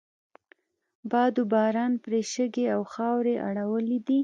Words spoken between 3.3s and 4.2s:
اړولی دي.